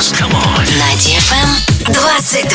dance. 0.00 0.12
Come 0.12 0.32
on. 0.32 0.64
На 0.78 0.92
DFM 0.96 1.48
22. 1.84 2.48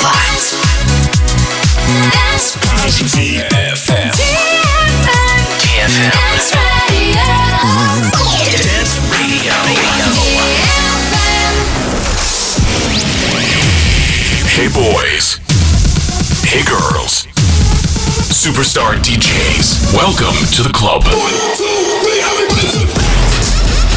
DFM. 3.16 4.12
DFM. 4.12 4.52
Dance 8.58 9.00
Radio. 9.12 9.54
Hey 14.50 14.70
boys. 14.70 15.40
Hey 16.44 16.64
girls. 16.64 17.28
Superstar 18.32 18.96
DJs. 19.04 19.94
Welcome 19.94 20.36
to 20.54 20.64
the 20.64 20.72
club. 20.74 21.04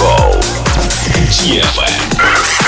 шоу. 0.00 0.40
DFM. 1.28 2.59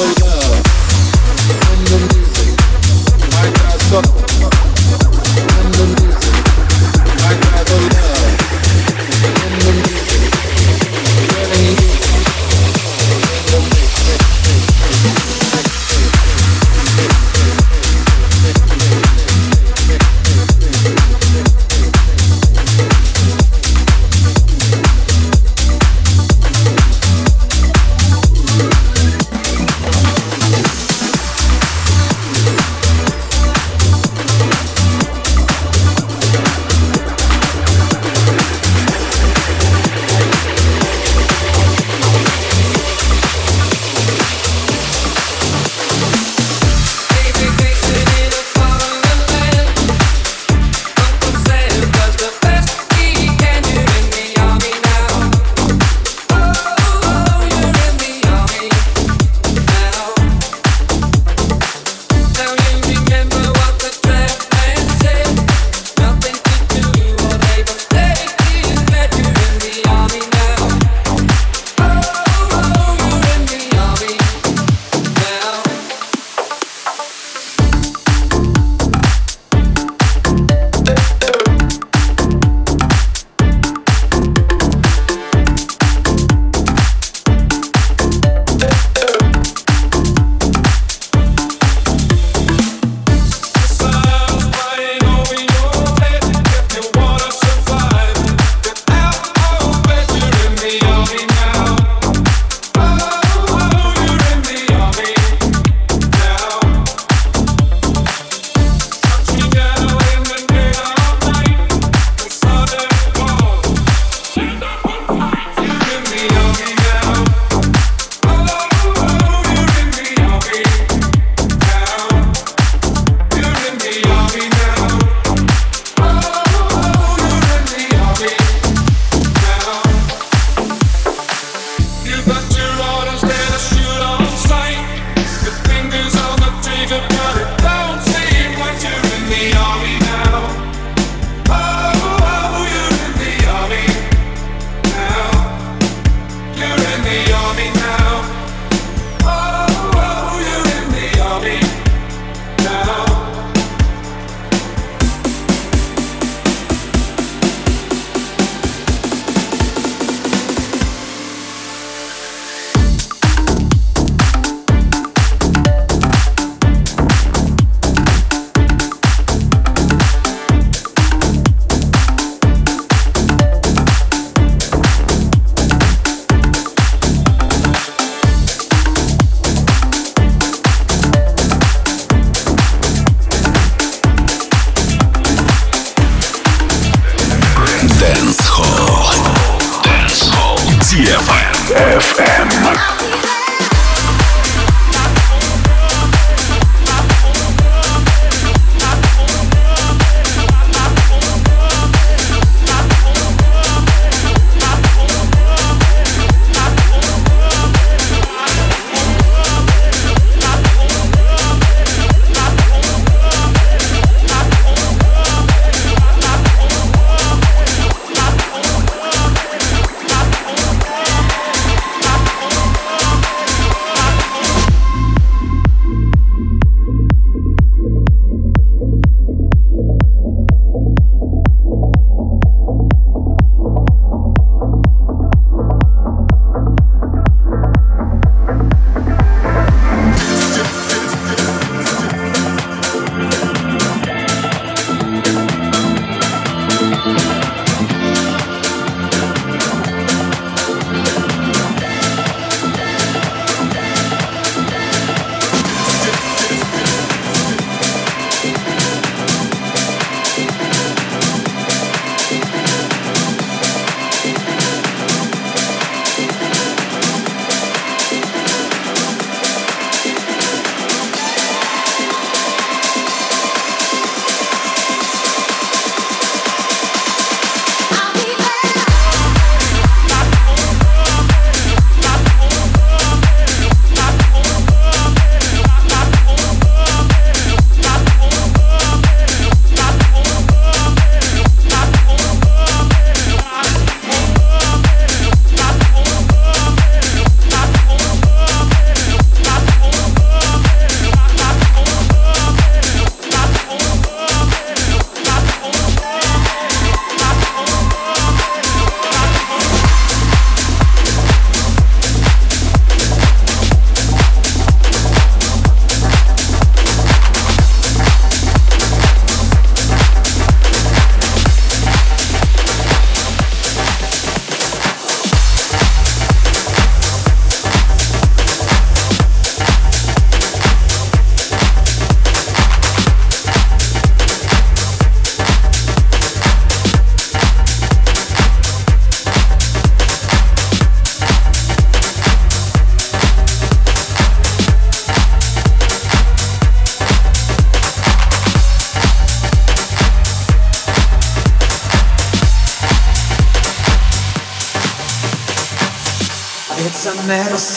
for 0.00 0.24
love 0.24 0.62
and 1.68 1.86
the 1.88 1.98
music. 2.14 2.54
I 3.34 3.52
got 3.52 3.80
something. 3.80 4.29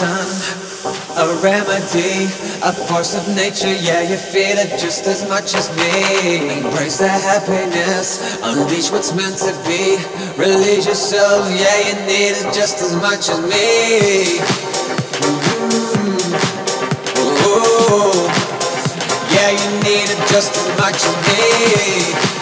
a 0.03 1.39
remedy, 1.41 2.25
a 2.63 2.73
force 2.73 3.15
of 3.15 3.27
nature. 3.35 3.73
Yeah, 3.73 4.01
you 4.01 4.17
feel 4.17 4.57
it 4.57 4.77
just 4.79 5.07
as 5.07 5.27
much 5.29 5.55
as 5.55 5.69
me. 5.77 6.57
Embrace 6.59 6.97
the 6.97 7.07
happiness, 7.07 8.37
unleash 8.43 8.91
what's 8.91 9.13
meant 9.13 9.37
to 9.39 9.53
be. 9.67 9.97
Release 10.37 10.85
yourself, 10.85 11.47
yeah, 11.51 11.77
you 11.87 11.95
need 12.05 12.35
it 12.35 12.53
just 12.53 12.81
as 12.81 12.95
much 12.95 13.29
as 13.29 13.39
me. 13.41 14.39
Mm-hmm. 15.23 16.23
Yeah, 19.33 19.51
you 19.51 19.69
need 19.83 20.09
it 20.09 20.27
just 20.29 20.55
as 20.57 20.67
much 20.77 20.99
as 21.05 21.15
me. 21.27 22.32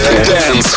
Dance 0.00 0.76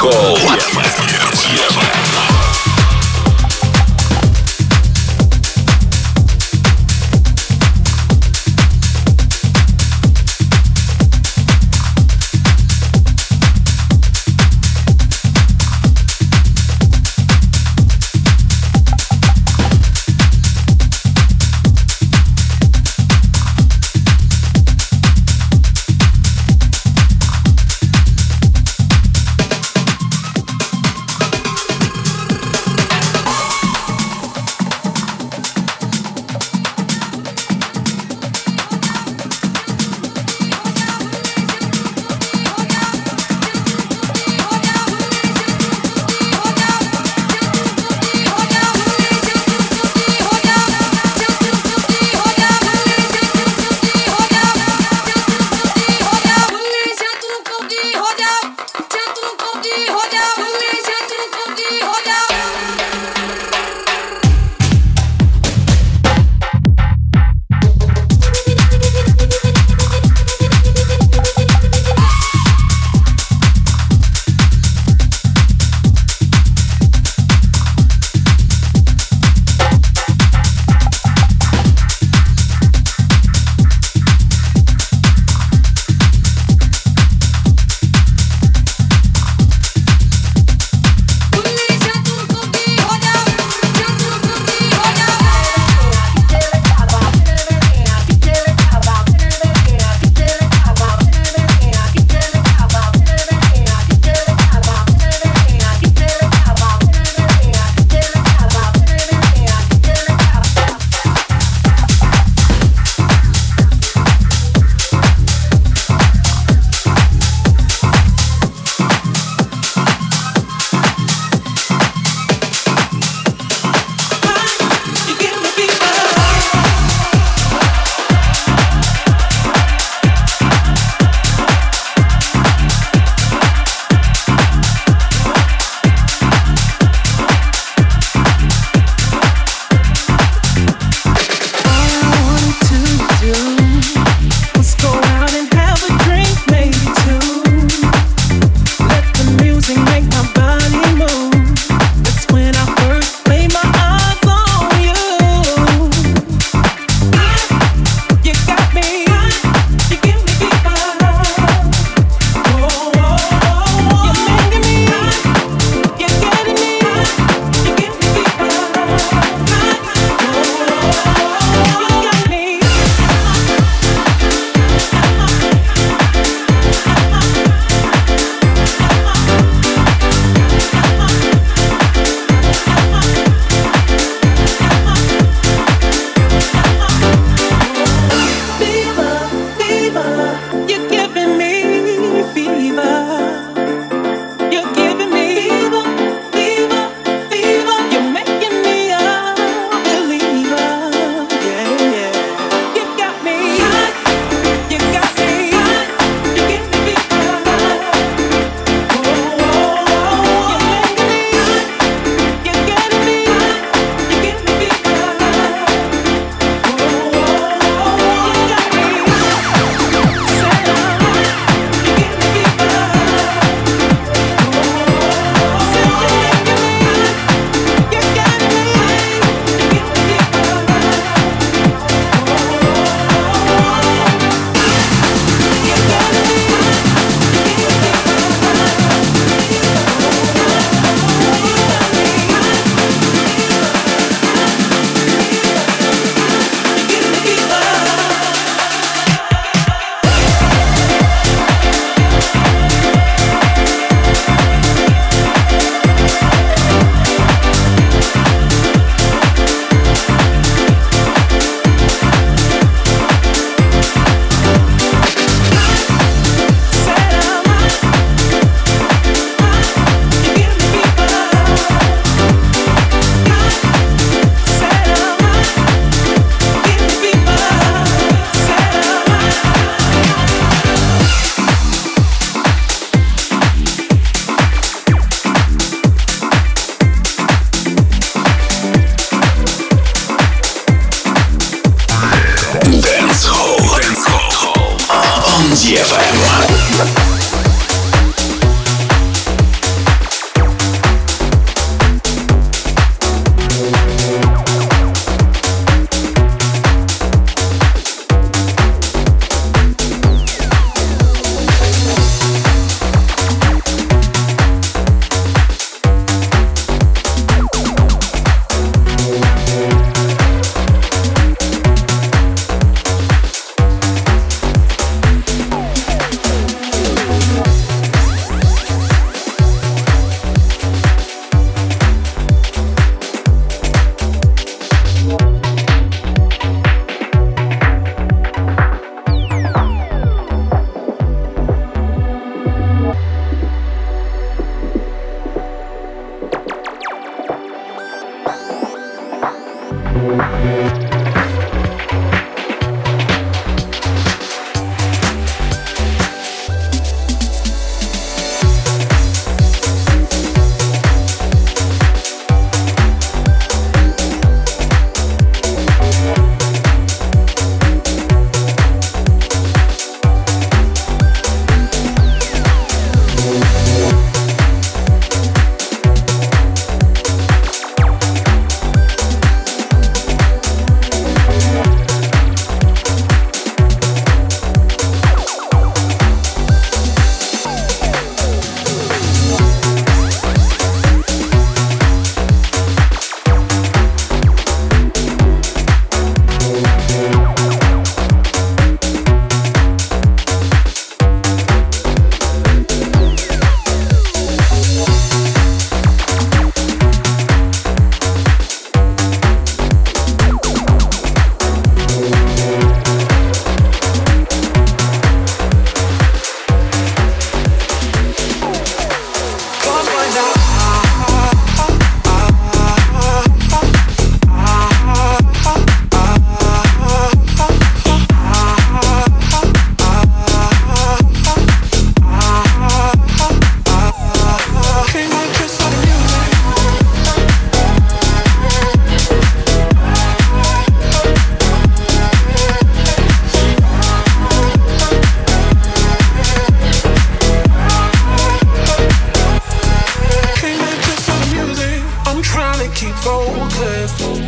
Hall. 453.55 454.19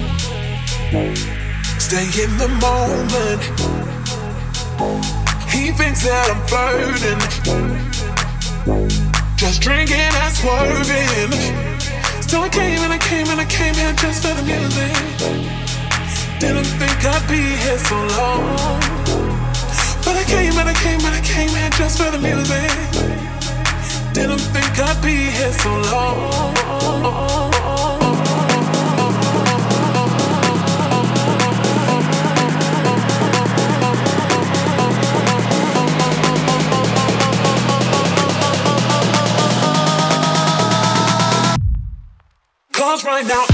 stay 1.80 2.08
in 2.24 2.32
the 2.38 2.48
moment. 2.64 3.44
He 5.52 5.72
thinks 5.72 6.04
that 6.04 6.32
I'm 6.32 6.40
flirting, 6.48 7.20
just 9.36 9.62
drinking 9.62 9.98
and 10.00 10.34
swerving. 10.34 11.32
So 12.24 12.42
I 12.42 12.50
came 12.50 12.80
and 12.80 12.94
I 12.94 12.98
came 12.98 13.28
and 13.28 13.42
I 13.42 13.46
came 13.46 13.74
here 13.74 13.94
just 13.94 14.24
for 14.24 14.34
the 14.34 14.44
music. 14.44 14.96
Didn't 16.40 16.72
think 16.80 16.98
I'd 17.04 17.28
be 17.28 17.44
here 17.64 17.80
so 17.80 17.98
long, 18.16 18.80
but 20.06 20.16
I 20.16 20.24
came 20.24 20.56
and 20.56 20.70
I 20.70 20.76
came 20.86 21.02
and 21.04 21.16
I 21.16 21.22
came 21.22 21.50
here 21.50 21.70
just 21.72 21.98
for 22.00 22.12
the 22.12 22.20
music. 22.20 22.72
Didn't 24.14 24.40
think 24.56 24.80
I'd 24.80 25.02
be 25.04 25.32
here 25.36 25.52
so 25.52 25.72
long. 25.92 27.77
Right 43.04 43.26
now 43.26 43.47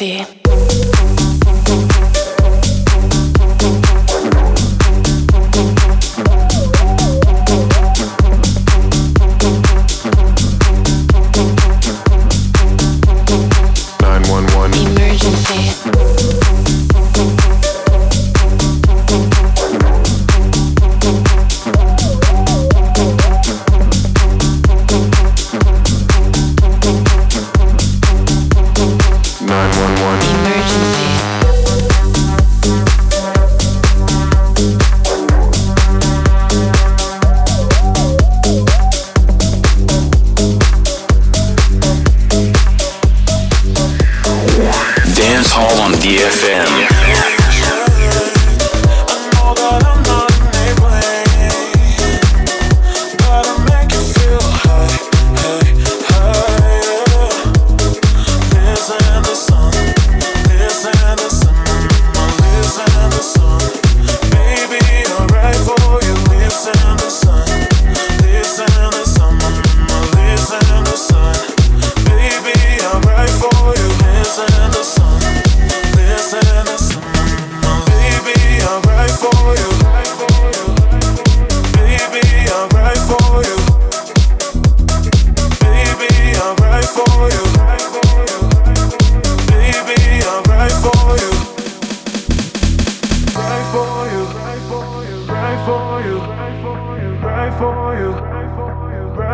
Emergency. 0.00 0.39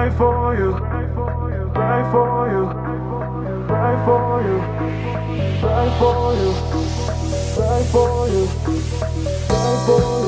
Right 0.07 0.19
for 0.19 0.55
you, 0.57 0.71
right 0.71 2.13
for 2.13 2.49
you, 2.49 2.65
right 3.67 4.05
for 4.05 4.43
you, 4.47 4.57
right 5.67 5.93
for 5.99 6.35
you, 6.37 6.53
right 7.61 7.87
for 7.91 8.29
you, 8.29 8.43
right 9.59 9.81
for 9.87 10.21
you, 10.21 10.26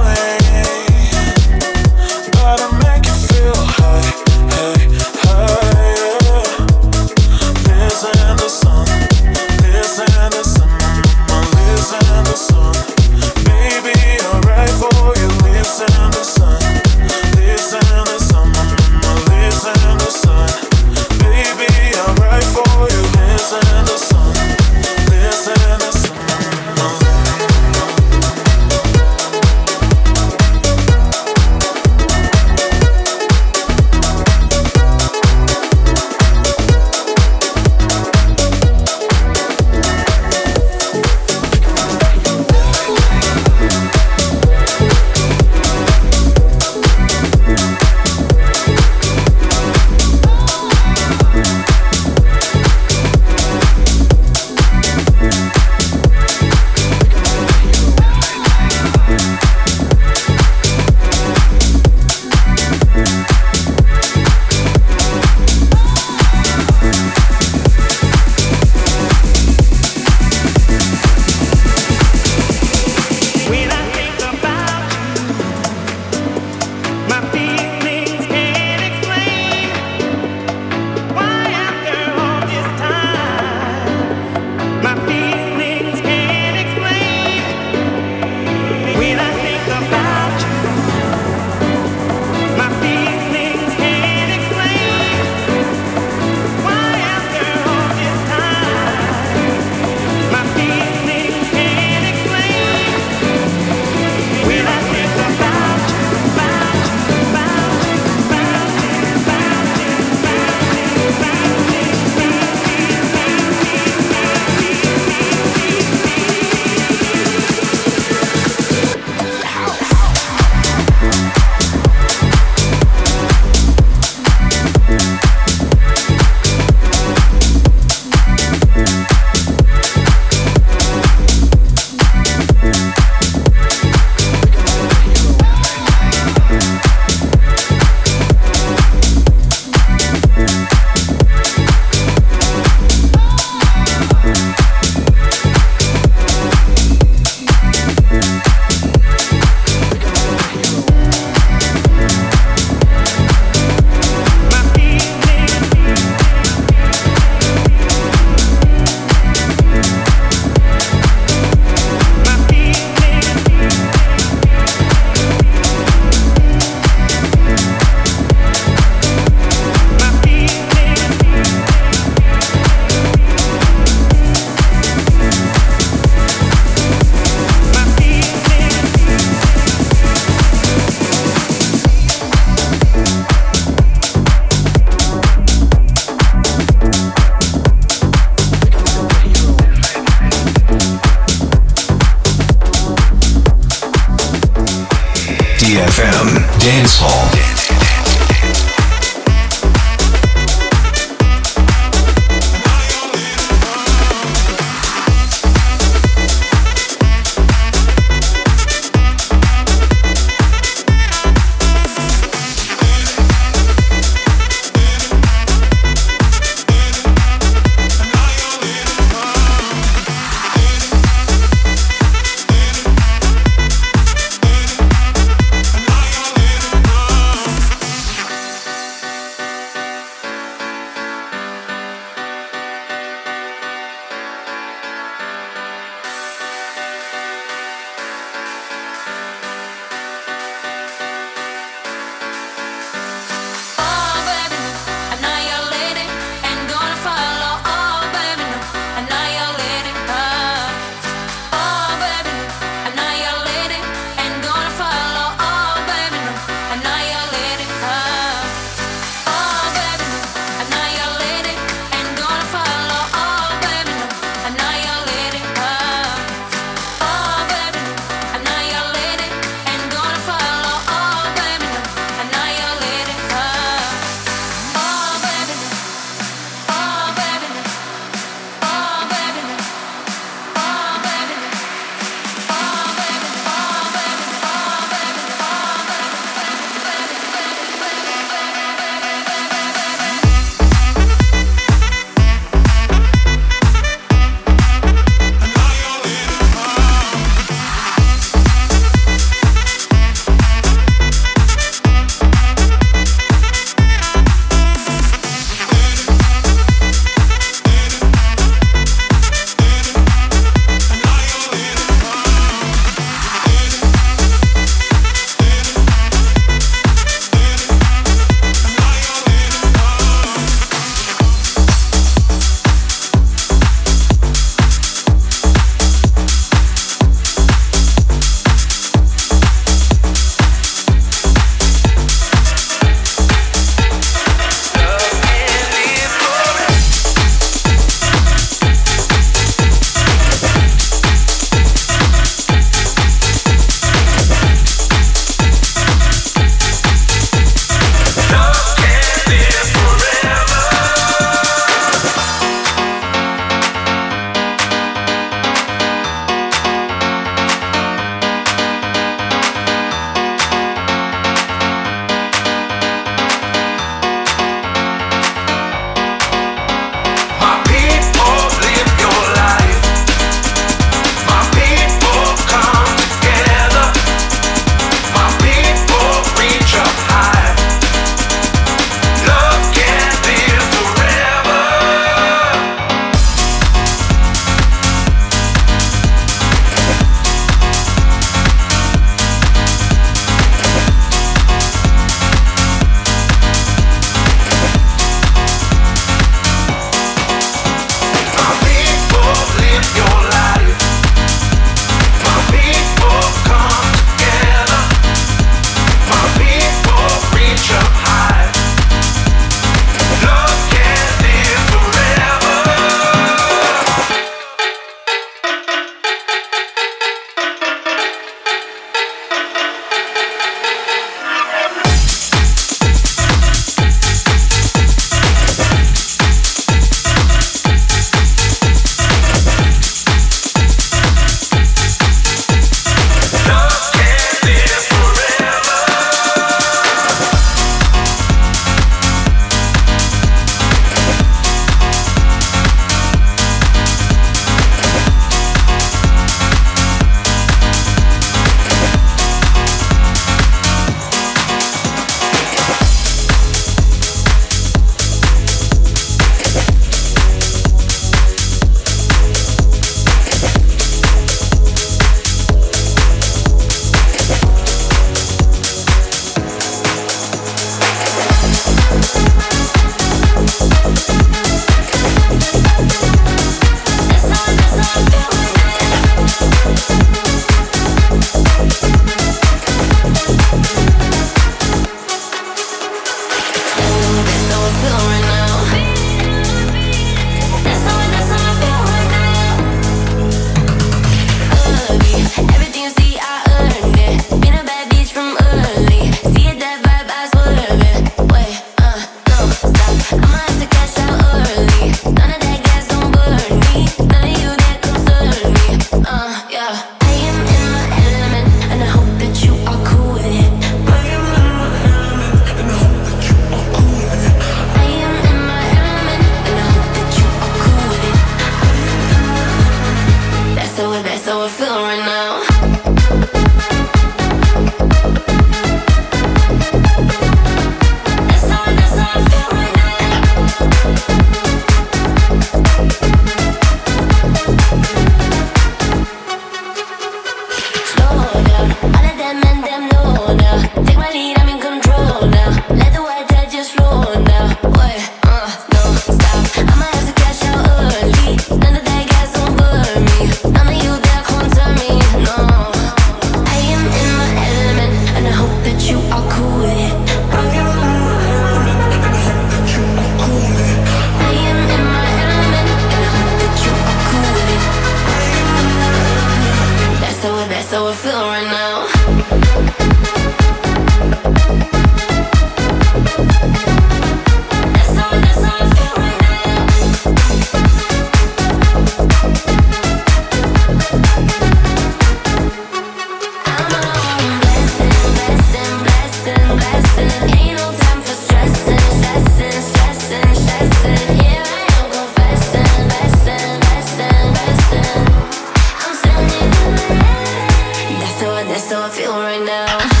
now. 599.51 600.00